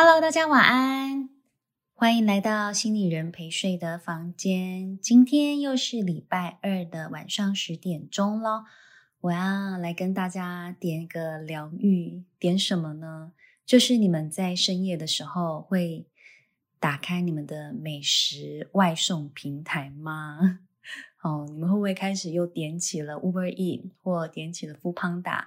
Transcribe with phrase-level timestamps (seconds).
[0.00, 1.28] Hello，大家晚安，
[1.92, 4.96] 欢迎来到心理人陪睡的房间。
[5.00, 8.66] 今天又是礼拜二的晚上十点钟咯，
[9.22, 13.32] 我要来跟大家点一个疗愈，点什么呢？
[13.66, 16.06] 就是你们在深夜的时候会
[16.78, 20.60] 打开你们的美食外送平台吗？
[21.24, 25.46] 哦，你们会不会开始又点起了 Uber e a t 或点起了 Foodpanda？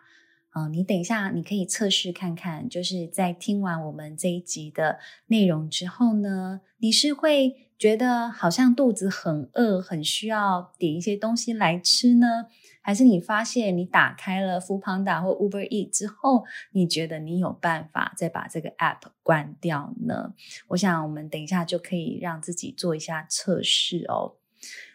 [0.51, 12.47] 啊，你等一下，你可以测试看看，就是在听完我们这一集的内容之后呢，你是会觉得好像肚子很饿，很需要点一些东西来吃呢？
[12.81, 20.33] 还是你发现你打开了 f o o p a n d a 或 Uber Eat 之后，你觉得你有办法再把这个 App 关掉呢？
[20.69, 24.33] 我想我们等一下就可以让自己做一下测试哦。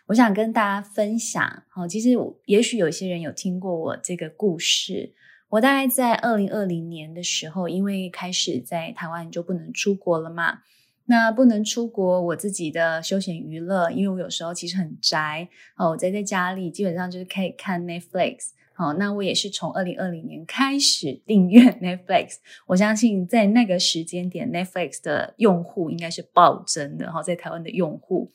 [0.09, 2.11] 我想跟大家分享，哦，其实
[2.45, 5.15] 也许有些人有听过我这个故事。
[5.57, 10.59] 我大概在二零二零年的时候，因为开始在台湾就不能出国了嘛，
[11.07, 22.35] 那不能出国，我自己的休闲娱乐，因为我有时候其实很宅哦，我宅在家里基本上就是可以看 Netflix 哦，那我也是从二零二零年开始订阅 Netflix，
[22.67, 28.31] 我相信在那个时间点 Netflix 的用户应该是暴增的哈，在台湾的用户。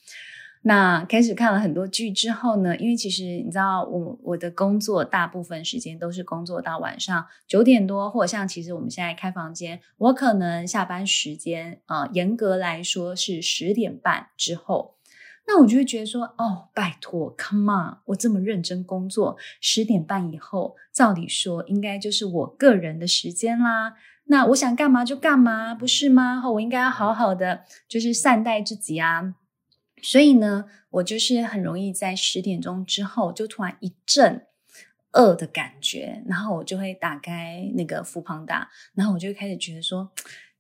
[0.63, 14.93] 那开始看了很多剧之后呢，因为其实你知道我我的工作大部分时间都是工作到晚上九点多，或者像其实我们现在开房间，我可能下班时间啊，呃，严格来说是十点半之后，
[15.47, 26.47] 那我就会觉得说，哦，拜托，come on，我这么认真工作，十点半以后，照理说应该就是我个人的时间啦，那我想干嘛就干嘛，不是吗？
[26.51, 29.33] 我应该要好好的就是善待自己啊。
[30.01, 34.47] 所以呢，我就是很容易在十点钟之后就突然一阵
[35.11, 40.11] 饿的感觉，然后我就会打开那个 Foodpanda，然后我就开始觉得说：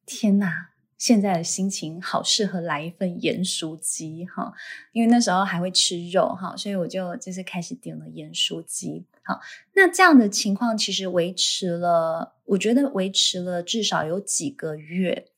[0.05, 4.53] 天哪，现在的心情好适合来一份盐酥鸡哈！
[4.91, 9.05] 因为那时候还会吃肉哈，所以我就就是开始点了盐酥鸡。
[9.23, 9.39] 好，
[9.73, 15.30] 那这样的情况其实维持了，我觉得维持了至少有几个月。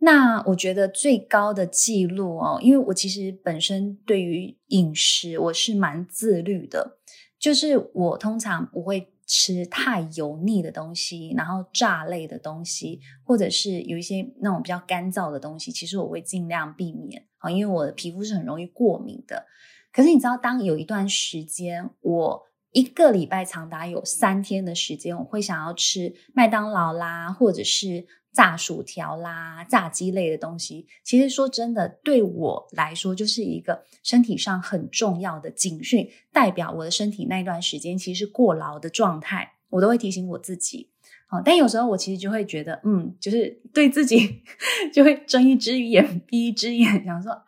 [0.00, 6.98] 那我觉得最高的记录哦，因为我其实本身对于饮食我是蛮自律的，
[7.36, 19.46] 就是我通常不会吃太油腻的东西，然后炸类的东西，或者是有一些那种比较干燥的东西，其实我会尽量避免啊，因为我的皮肤是很容易过敏的。
[19.92, 28.06] 可是你知道，当有一段时间，我一个礼拜长达有三天的时间，我会想要吃麦当劳啦，或者是。
[28.38, 40.92] 炸薯条啦，炸鸡类的东西，其实说真的，对我来说就是一个身体上很重要的警讯，代表我的身体那一段时间其实是过劳的状态，我都会提醒我自己。
[41.26, 44.44] 好，但有时候我其实就会觉得，嗯，就是对自己
[44.94, 47.44] 就会睁一只眼闭一只眼，想说啊，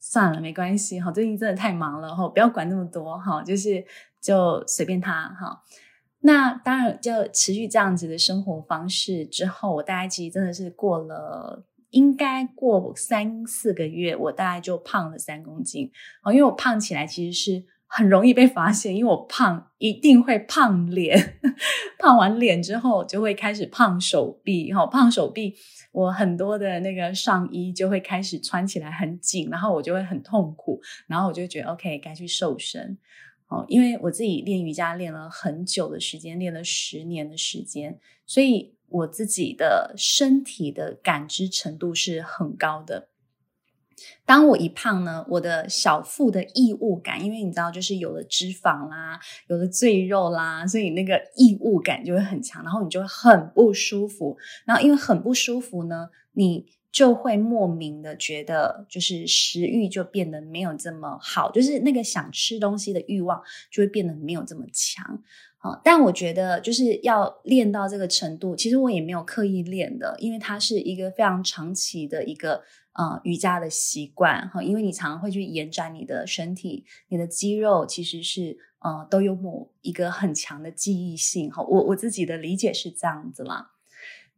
[0.00, 3.86] 算了，没关系，哈，最近真的太忙了，哈，不要管那么多，哈，就是
[4.20, 5.62] 就随便他，哈。
[6.22, 15.90] 那当然，就持续这样子的生活方式之后，我大概其实真的是过了，应该过三四个月，我大概就胖了三公斤。
[16.22, 21.38] 哦，因为我胖起来其实是很容易被发现，因为我胖一定会胖脸，
[21.98, 25.54] 胖完脸之后就会开始胖手臂，哈，胖手臂，
[25.90, 32.98] 我很多的那个上衣就会开始穿起来很紧，然后我就会很痛苦，然后我就觉得 OK，该去瘦身。
[33.50, 43.08] 哦，因为我自己练瑜伽练了很久的时间，练了十年的时间，所以我自己的身体的感知程度是很高的。
[44.24, 49.18] 当我一胖呢，我的小腹的异物感，因为你知道，就是有了脂肪啦，
[49.48, 54.38] 有了赘肉啦，所以那个异物感就会很强，然后你就会很不舒服。
[54.64, 56.66] 然后因为很不舒服呢，你。
[56.92, 63.40] 就会莫名的觉得，就是食欲就变得没有这么好，就是那个想吃东西的欲望
[63.70, 65.22] 就会变得没有这么强。
[65.56, 72.62] 好，但我觉得就是要练到这个程度，其实我也没有刻意练的，因为它是一个非常长期的一个
[72.94, 83.70] 呃瑜伽的习惯哈，因为你常常会去延展你的身体，你的肌肉其实是呃都有某一个很强的记忆性哈，我我自己的理解是这样子啦。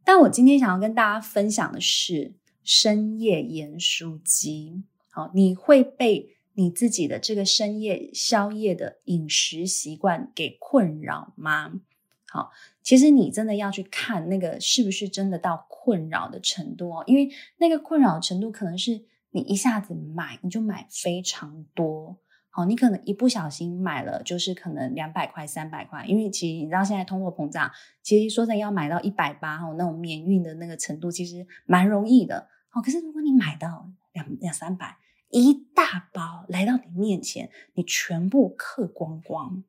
[0.03, 2.35] 但我今天想要跟大家分享的是。
[2.63, 11.81] 深夜盐酥鸡，好，你会被你自己的这个深夜宵夜的饮食习惯给困扰吗？
[12.29, 12.51] 好，
[12.81, 22.17] 其实你真的要去看那个是不是真的到困扰的程度哦，因为那个困扰程度可能是你一下子买你就买非常多，
[22.55, 27.71] 好，你可能一不小心买了，就是可能两百块、三百块，因为其实你知道现在通货膨胀，
[28.03, 32.47] 其实说真的要买到一百八，哈，那种免运的那个程度，其实蛮容易的。
[32.69, 34.97] 好，可是如果你买到两两三百，
[35.29, 39.63] 一大包来到你面前，你全部嗑光光，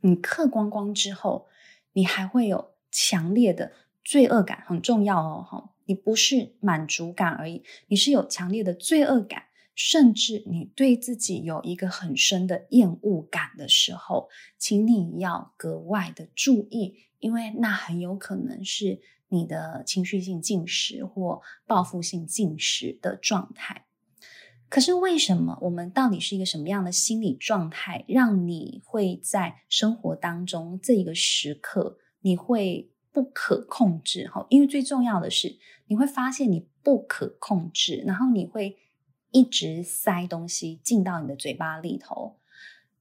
[0.00, 1.48] 你嗑光光之后，
[1.94, 3.72] 你还会有强烈的
[4.04, 9.46] 罪恶感，很重要哦，哈，你不是满足感而已，你是有强烈的罪恶感。
[9.80, 14.28] 甚至你对自己有一个很深的厌恶感的时候，
[14.58, 23.86] 请你要格外的注意，因为那很有可能是你的情绪性进食或报复性进食的状态。
[24.68, 34.26] 可是为什么我们到底是一个什么样的心理状态，让你会在生活当中这一个时刻你会不可控制？
[34.26, 38.76] 哈，因为最重要的是你会发现你不可控制，然后你会。
[39.30, 42.36] 一直塞东西进到你的嘴巴里头，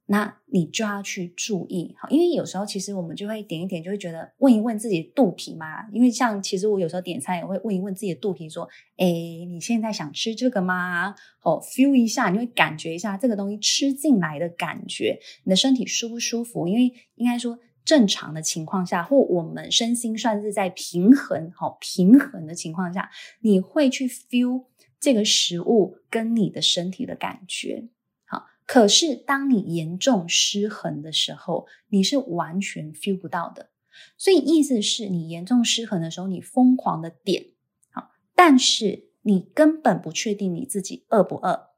[0.07, 5.89] 那你就要去注意，好，因为有时候其实我们就会点一点，就会觉得问一问自己肚皮嘛。
[5.91, 11.13] 因为像其实我有时候点餐也会问一问自己的肚皮，说：“哎，你现在想吃这个吗？”
[11.43, 16.67] 哦，feel 一下，你会感觉一下这个东西吃进来的感觉，你的身体舒不舒服？
[16.67, 23.09] 因为应该说正常的情况下，或我们身心算是在平衡，好平衡的情况下，
[23.41, 24.63] 你会去 feel。
[24.99, 27.87] 这个食物跟你的身体的感觉，
[28.25, 33.69] 好，可是当你严重失衡的时候，你是完全 feel 不到的。
[34.17, 37.47] 所以意思是你严重失衡的时候，你疯狂的点，
[37.91, 41.69] 好，但是你根本不确定你自己饿不饿。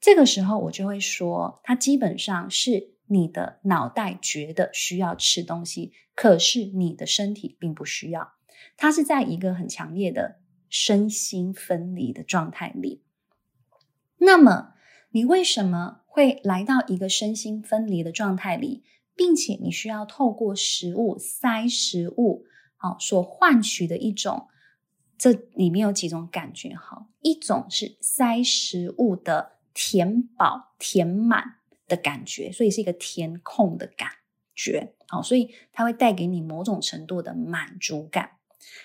[0.00, 8.32] 这个时候我就会说，它基本上是你的脑袋觉得需要吃东西，可是你的身体并不需要。
[8.76, 10.41] 它是在一个很强烈的。
[10.72, 13.02] 身心分离的状态里，
[14.16, 14.72] 那么
[15.10, 18.82] 你为什么会来到一个身心分离的状态里，
[19.14, 22.46] 并且你需要透过食物塞食物，
[22.78, 24.48] 好，所换取的一种，
[25.18, 34.08] 这里面有几种感觉，哈，一种是塞食物的填饱、填满的感觉，所以是一个填空的感
[34.54, 38.38] 觉，好，所以它会带给你某种程度的满足感。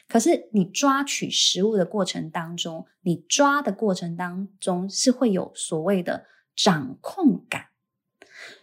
[0.08, 6.26] 可是你抓取食物的过程当中，你抓的过程当中是会有所谓的
[6.56, 7.68] 掌控感，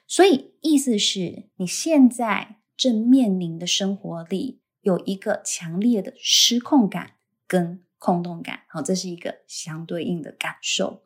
[0.06, 7.12] 所以意思是你现在正面临的生活里有一个强烈的失控感
[7.46, 11.04] 跟空洞感，好，这是一个相对应的感受。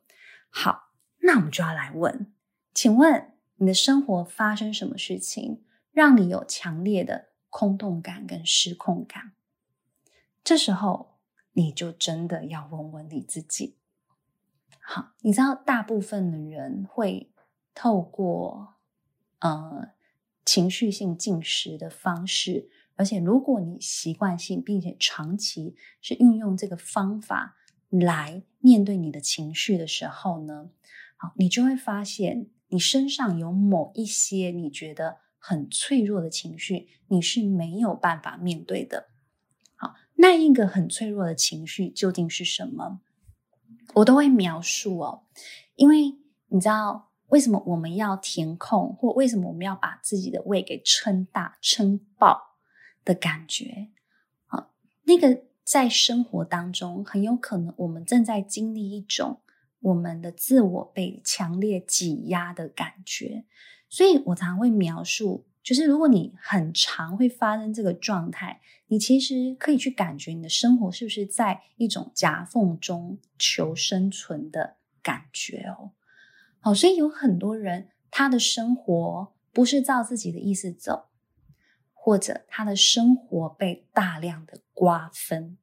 [0.50, 2.32] 好，那我们就要来问，
[2.72, 5.62] 请问你的生活发生什么事情，
[5.92, 9.32] 让你有强烈的空洞感跟失控感？
[10.48, 11.18] 这时候，
[11.52, 13.76] 你就真的要问问你自己。
[14.80, 17.30] 好，你知道，大部分的人会
[17.74, 18.76] 透过
[19.40, 19.90] 呃
[20.46, 27.58] 情绪性进食的方式，而且如果你习惯性并且长期是运用这个方法
[27.90, 30.70] 来面对你的情绪的时候呢，
[31.18, 39.10] 好，你就会发现你身上有某一些你觉得很脆弱的情绪，你是没有办法面对的。
[40.20, 43.00] 那一个很脆弱的情绪究竟是什么？
[43.94, 45.22] 我都会描述哦，
[45.76, 46.16] 因为
[46.48, 52.56] 你知道为什么我们要填空，或为什么我们要把自己的胃给撑大、撑爆
[53.04, 53.90] 的感觉？
[54.48, 54.70] 啊，
[55.04, 59.40] 那个在生活当中很有可能我们正在经历一种
[59.78, 63.44] 我们的自我被强烈挤压的感觉，
[63.88, 65.46] 所以我常会描述。
[65.62, 75.92] 就是如果你很常会发生这个状态，你其实可以去感觉你的生活是不是在一种夹缝中求生存的感觉哦。
[76.60, 81.08] 好，所以有很多人他的生活不是照自己的意思走，
[81.92, 85.56] 或者他的生活被大量的瓜分，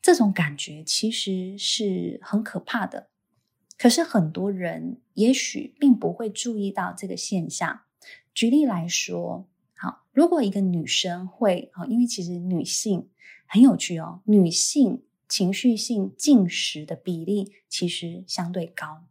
[0.00, 3.08] 这种感觉其实是很可怕的。
[3.76, 7.80] 可是很多人也许并不会注意到这个现象。
[8.32, 13.08] 举例来说，好，如果一个女生会，啊，因为其实女性
[13.46, 19.04] 很有趣哦，女性情绪性进食的比例其实相对高。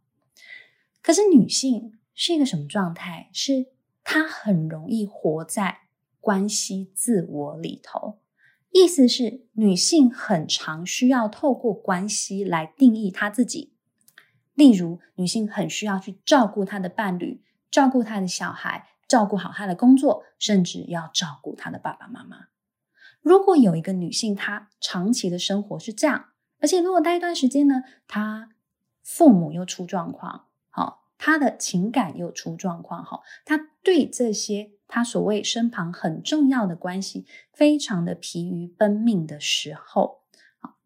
[1.02, 3.28] 可是女性是一个什么状态？
[3.32, 3.66] 是
[4.02, 5.80] 她很容易活在
[6.20, 8.18] 关系自我里头，
[8.70, 13.74] 意思是女性很常需要透过关系来定义她自己。
[14.54, 18.88] 例如，女性很需要去照顾她的伴侣，照顾她的小孩。
[19.08, 22.48] 照顾好她的工作，甚至要照顾她的爸爸妈妈。
[23.20, 26.30] 如果有一个女性，她长期的生活是这样，
[26.60, 28.50] 而且如果待一段时间呢，她
[29.02, 40.22] 父母又出状况，好，他的情感又出状况哈，他对这些他所谓身旁很重要的关系非常的疲于奔命的时候，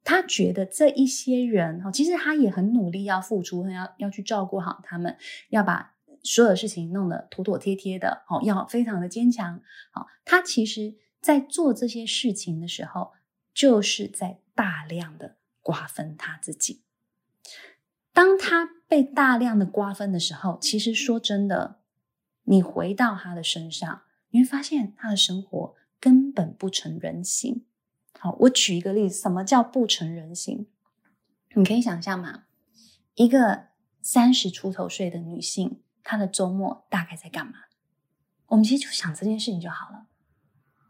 [0.04, 5.16] 他觉得这一些人哈，其实他也很努力要付出，要要去照顾好他们，
[5.50, 13.12] 要把所有事情弄得妥妥帖帖的，好，要非常的坚强，好，他其实在做这些事情的时候，
[13.52, 16.82] 就是在大量的瓜分他自己。
[18.12, 21.80] 当他被大量的瓜分的时候，其实说真的，
[22.44, 27.64] 你回到他的身上，你会发现他的生活根本不成人形。
[28.18, 30.66] 好，我举一个例子，什么叫不成人形？
[31.54, 32.44] 你可以想象吗？
[33.14, 33.68] 一个
[34.02, 37.52] 三十出头岁的女性，他的周末大概在干嘛？
[38.46, 40.06] 我们其实就想这件事情就好了，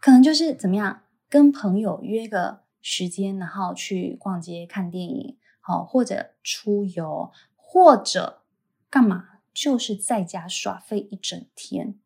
[0.01, 5.37] 可能就是怎么样，跟朋友约个时间，然后去逛街、看电影。
[5.61, 8.45] 好，或者出游，或者
[8.89, 11.99] 干嘛，就是在家耍废一整天。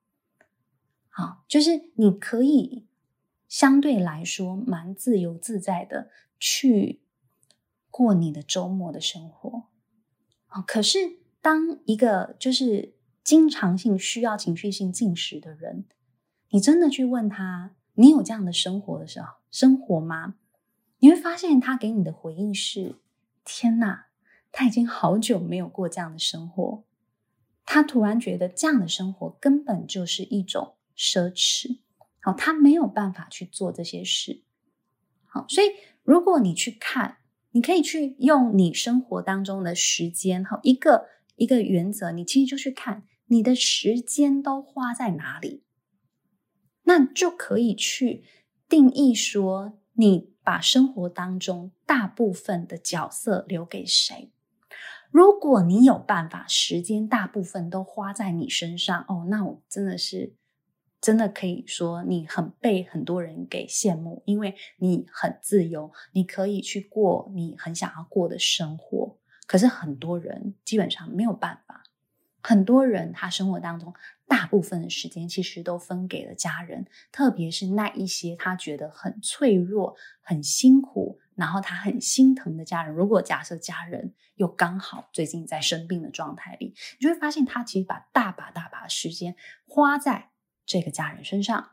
[1.10, 2.88] 好，就是你可以
[3.46, 7.02] 相对来说蛮自由自在的去
[7.90, 9.64] 过你的周末的生活。
[10.66, 15.84] 可是当一个就是经常性需要情绪性进食的人，
[16.50, 20.34] 你真的去问他，你有这样的生活的时候，生活吗？
[20.98, 22.96] 你会发现他给你的回应是。
[23.44, 24.06] 天哪，
[24.52, 26.84] 他已经好久没有过这样的生活，
[27.64, 31.78] 他突然觉得这样的生活根本就是一种奢侈。
[32.20, 34.42] 好，他没有办法去做这些事。
[35.24, 35.66] 好，所以
[36.04, 37.16] 如果你去看，
[37.50, 45.64] 你可以去用你生活当中的时间，好，一个一个原则，你其实就去看你的时间都花在哪里，
[46.84, 48.24] 那就可以去
[48.68, 50.32] 定义说你。
[50.44, 54.32] 把生活当中大部分的角色留给谁？
[55.12, 60.34] 如果你有办法，时间大部分都花在你身上，哦，那我真的是
[61.00, 69.16] 真的可以说你很被很多人给羡慕，因为你很自由，你可以去过你很想要过的生活。
[69.46, 71.71] 可是很多人基本上没有办法，
[72.42, 73.94] 很多人他生活当中。
[74.28, 82.94] 大部分的时间其实都分给了家人，特别是那一些他觉得很脆弱、很辛苦，然后他很心疼的家人。
[82.94, 90.30] 如果假设家人又刚好最近在生病的状态里，你就会发现他其实把大把大把的时间花在
[90.64, 91.72] 这个家人身上。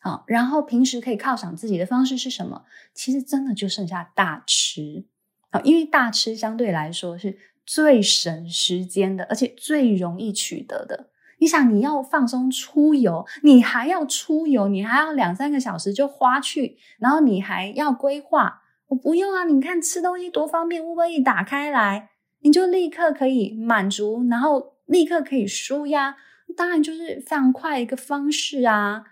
[0.00, 2.66] 好，然后平时可以犒赏自己的方式是什么？
[2.92, 5.06] 其实真的就剩下大吃。
[5.48, 7.38] 好，因为大吃相对来说是
[7.68, 11.10] 最省时间的，而且最容易取得的。
[11.36, 18.62] 你想，你要放松出游，你还要出游，你还要两三个小时就花去，然后你还要规划。
[18.86, 22.08] 我不用啊，你看吃东西多方便，Uber 一打开来，
[22.40, 26.16] 你就立刻可以满足，然后立刻可以舒压，
[26.56, 29.04] 当然就是非常快一个方式啊。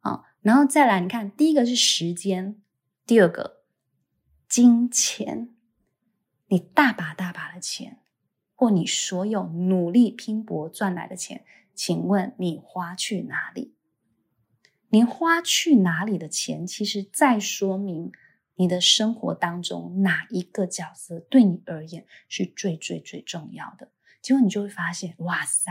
[0.00, 2.56] 啊，然后再来，你看，第一个是时间，
[3.06, 3.58] 第二个
[4.48, 5.50] 金钱，
[6.48, 8.00] 你大把大把的钱，
[8.54, 11.44] 或你所有努力拼搏赚来的钱。
[11.74, 13.76] 请问你花去哪里？
[14.88, 18.10] 你花去哪里的钱，其实在说明
[18.56, 23.92] 你的生活当中哪一个角色对你而言是最最最重要的。
[24.20, 25.70] 结果你就会发现，哇塞，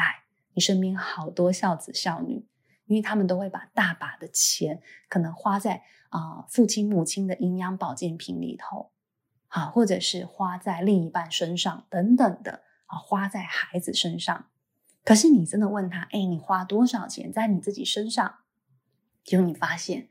[0.53, 2.45] 你身边好多孝子孝女，
[2.85, 8.91] 因为他们都会把大把的钱可能花在啊、父亲母亲的营养保健品里头，
[9.47, 14.47] 啊，或者是花在另一半身上等等的啊，花在孩子身上。
[15.03, 18.39] 可是你真的问他，哎，你花多少钱在你自己身上？
[19.23, 20.09] 结果你发现，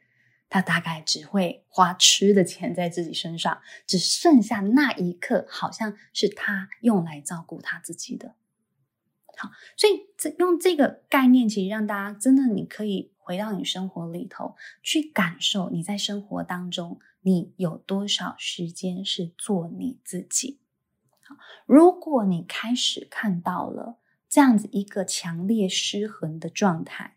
[0.48, 8.34] 他大概只会花吃的钱在自己身上，只剩下那一刻，好像是他用来照顾他自己的。
[9.36, 14.54] 好，所以这用这个概念，其实让大家真的，你可以回到你生活里头
[14.84, 20.60] 去感受，你在生活当中，你有多少时间是做你自己。
[21.22, 21.34] 好，
[21.66, 23.98] 如果你开始看到了。
[24.28, 27.16] 这样子一个强烈失衡的状态，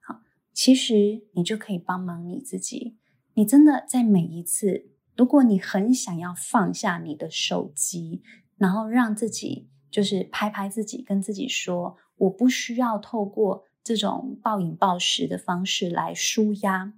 [0.00, 0.20] 好，
[0.52, 2.98] 其实你就可以帮忙你自己。
[3.34, 8.22] 你真的在每一次，如果你很想要放下你的手机，
[8.56, 13.64] 然后让自己就是拍拍自己，跟自己说，我不需要透过
[13.96, 16.92] 这种暴饮暴食的方式来舒压。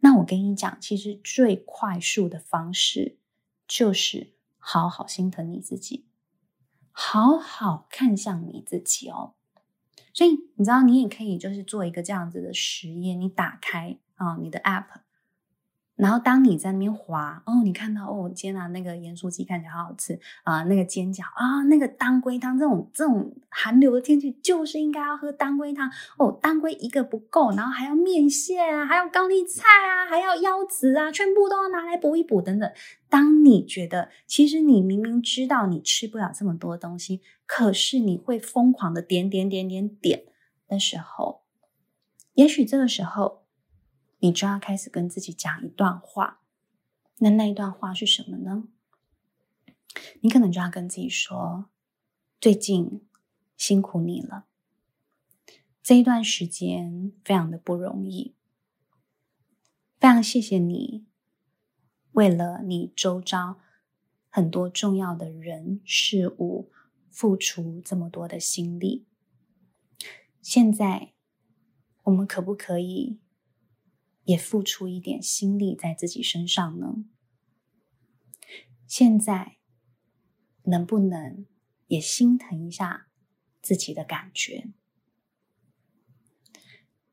[0.00, 3.16] 那我跟你讲，其实最快速的方式
[3.66, 6.06] 就是好好心疼你自己。
[6.92, 9.34] 好好看向你自己哦，
[10.12, 13.18] 所以你知道，你也可以就是做一个这样子的实验。
[13.18, 14.86] 你打开啊，你的 App，
[16.00, 26.38] 然后当你在那边滑哦，你看到哦，天哪，那个盐酥鸡看起来好好吃啊，那个煎饺啊，那个当归汤，这种这种寒流的天气就是应该要喝当归汤哦。
[26.40, 32.72] 当归一个不够，然后还要面线啊，还有高丽菜啊，还要腰子啊，全部都要拿来补一补等等。
[33.08, 40.24] 当你觉得其实你明明知道你吃不了这么多东西，可是你会疯狂的点点点点点
[40.66, 41.42] 的时候，
[42.34, 43.40] 也许这个时候。
[44.20, 46.42] 你就要开始跟自己讲一段话，
[47.18, 48.68] 那那一段话是什么呢？
[50.20, 51.70] 你可能就要跟自己说
[52.40, 53.06] ：“最近
[53.56, 54.46] 辛苦你了，
[55.82, 58.36] 这一段时间非常的不容易，
[59.98, 61.06] 非常谢谢你，
[62.12, 63.58] 为了你周遭
[64.28, 66.70] 很多重要的人事物
[67.10, 69.06] 付出这么多的心力。
[70.42, 71.14] 现在
[72.04, 73.18] 我们可不可以？”
[74.24, 77.04] 也付出一点心力在自己身上呢？
[78.86, 79.58] 现在
[80.64, 81.46] 能不能
[81.86, 83.08] 也心疼一下
[83.62, 84.70] 自己的感觉？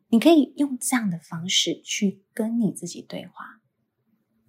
[0.09, 3.61] 你可以用这样的方式去跟你自己对话，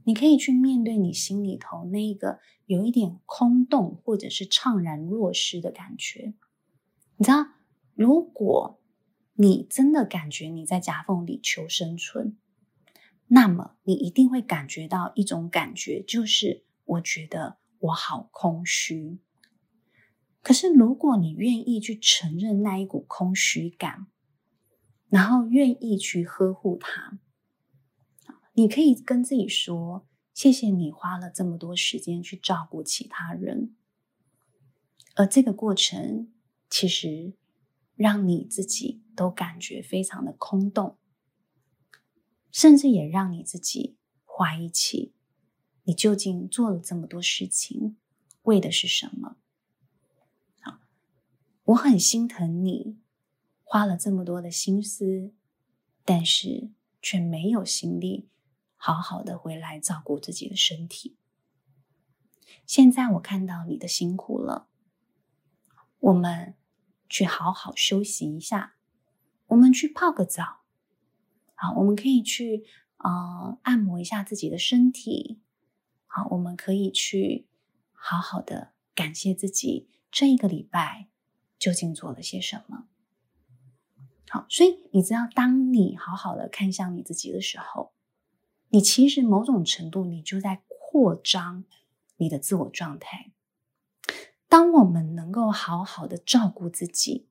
[0.05, 6.35] 你可以去面对你心里头那个有一点空洞或者是怅然若失的感觉。
[7.17, 7.47] 你知道，
[7.95, 8.81] 如果
[9.35, 12.39] 你真的感觉你在夹缝里求生存，
[13.29, 19.19] 那么你一定会感觉到一种感觉，就是我觉得我好空虚。
[20.43, 24.07] 可是如果你愿意去承认那一股空虚感，
[25.09, 27.19] 然后愿意去呵护它，
[28.55, 33.75] 你可以跟自己说：“谢谢你花了这么多时间去照顾其他人。”
[35.17, 36.33] 而这个过程
[36.71, 37.35] 其实
[37.95, 40.97] 让你自己都感觉非常的空洞。
[42.51, 45.13] 甚至也让你自己怀疑起，
[45.85, 47.97] 你究竟做了这么多事情，
[48.43, 49.37] 为的是什么？
[50.61, 50.81] 好，
[51.65, 52.99] 我很心疼你，
[53.63, 55.33] 花了这么多的心思，
[56.05, 56.71] 但是
[57.03, 58.29] 却没有心力
[58.77, 61.17] 好好的回来照顾自己的身体。
[62.67, 64.69] 现在我看到你的辛苦了，
[65.99, 66.55] 我们
[67.09, 68.77] 去好好休息一下，
[69.49, 70.58] 我们去泡个澡。
[71.61, 72.65] 好，我们可以去
[72.99, 75.41] 呃按摩一下自己的身体。
[76.07, 77.49] 好，我们可以去
[77.93, 81.09] 好好的感谢自己这一个礼拜
[81.59, 82.87] 究竟做了些什么。
[84.29, 87.93] 好，所以你知道，当你好好的看向你自己的时候，
[88.69, 91.65] 你其实某种程度你就在扩张
[92.19, 93.33] 你的自我状态。
[94.49, 97.27] 当我们能够好好的照顾自己，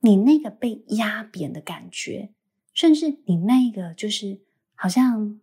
[0.00, 2.34] 你那个被压扁的感觉。
[2.82, 4.40] 甚至你那个就是
[4.74, 5.38] 好像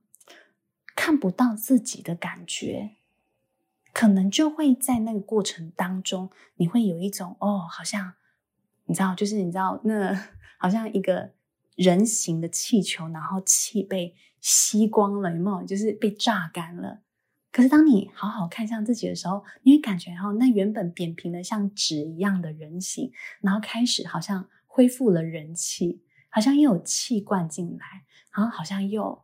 [0.93, 2.97] 看不到自己的感觉，
[3.93, 8.15] 可能就会在那个过程当中，你会有一种哦，好像
[8.87, 11.31] 你知道，就是你知道，那好像一个
[11.77, 15.65] 人形的气球，然后气被吸光了，有没有？
[15.65, 16.99] 就是被榨干了。
[17.53, 26.01] 可是当你好好看向自己的时候，你会感觉哦，那原本扁平的像纸一样的人形，然后开始好像恢复了人气。
[26.29, 29.23] 好像又有气灌进来，然后好像又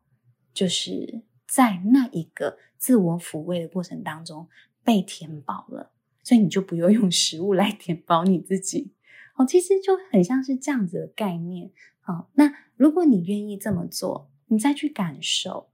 [0.54, 4.50] 就是在那一个自我抚慰的过程当中
[4.84, 8.94] 被填饱了，所以你就不用用食物来填饱你自己。
[9.36, 11.72] 哦，其实就很像是这样子的概念。
[12.06, 15.70] 哦，那如果你愿意这么做，你再去感受，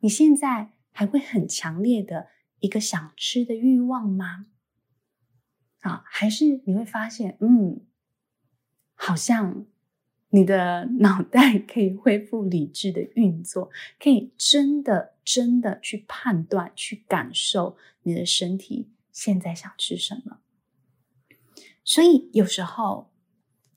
[0.00, 2.28] 你现在还会很强烈的
[2.60, 4.46] 一个想吃的欲望吗？
[5.80, 7.86] 啊，还是你会发现，嗯，
[8.94, 9.66] 好像。
[10.34, 13.70] 你的脑袋可以恢复理智的运作，
[14.00, 20.38] 可以真的真的去判断、去感受你的身体现在想吃什么。
[21.84, 23.12] 所以有时候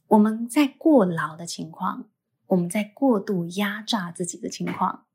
[0.07, 2.09] 我们在过劳的情况，
[2.47, 5.05] 我们在过度压榨自己的情况，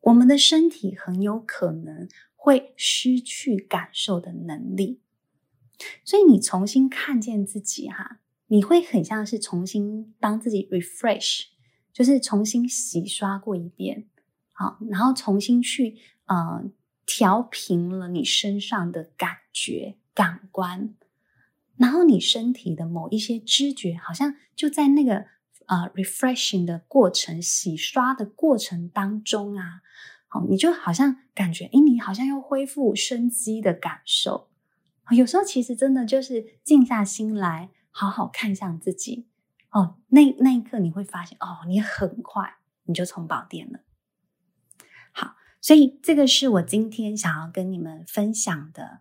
[0.00, 5.02] 我们的身体很有可能会失去感受的能力。
[6.02, 8.20] 所以你重新看见自己，哈。
[8.48, 11.44] 你会很像是重新帮自己 refresh，
[11.92, 14.06] 就是重新洗刷过一遍，
[14.52, 16.64] 好，然后重新去呃
[17.06, 20.94] 调平了你身上的感觉感官，
[21.76, 25.26] 然后你身体的某一些知觉，好像就在那个
[25.66, 29.82] 呃 refreshing 的过程、洗刷的过程当中啊，
[30.26, 34.48] 好，你就好像感觉，诶，你好像又恢复生机的感受。
[35.10, 37.68] 有时候其实真的就是静下心来。
[37.98, 39.26] 好好看向自己
[39.70, 43.80] 哦，那那一刻你会发现哦，你很快你就充饱电了。
[45.10, 49.00] 好，所以这个是我今天想要跟你们分享的。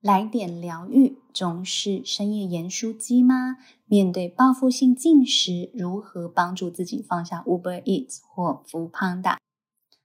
[0.00, 3.56] 来点疗愈，总是深夜盐酥鸡吗？
[3.84, 9.38] 面对报复性进食，如何帮助自己放下 Uber Eats 或 Foodpanda？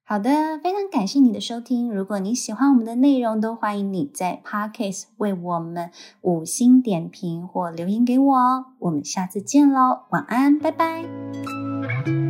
[0.08, 1.92] 好的，非常感谢你的收听。
[1.92, 5.90] 如果你喜欢我们的内容，都欢迎你在 Podcast 为我们
[6.22, 8.66] 五星点评或留言给我哦。
[8.78, 12.25] 我们下次见喽，晚安，拜拜。